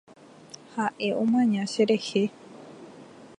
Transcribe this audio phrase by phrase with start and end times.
[0.73, 2.23] Ha’e omaña cherehe.